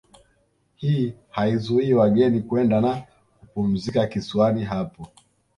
[0.75, 3.01] Hii haizuii wageni kwenda na
[3.39, 5.07] kupumzika kisiwani hapo